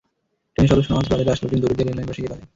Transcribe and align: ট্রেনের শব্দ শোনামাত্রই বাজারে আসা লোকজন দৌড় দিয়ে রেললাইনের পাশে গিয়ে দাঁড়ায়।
ট্রেনের 0.53 0.69
শব্দ 0.69 0.81
শোনামাত্রই 0.87 1.13
বাজারে 1.19 1.33
আসা 1.33 1.43
লোকজন 1.43 1.59
দৌড় 1.61 1.75
দিয়ে 1.77 1.87
রেললাইনের 1.89 2.09
পাশে 2.09 2.21
গিয়ে 2.21 2.31
দাঁড়ায়। 2.31 2.47